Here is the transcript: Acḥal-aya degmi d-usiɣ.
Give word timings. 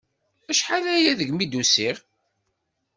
Acḥal-aya 0.51 1.11
degmi 1.19 1.45
d-usiɣ. 1.45 1.97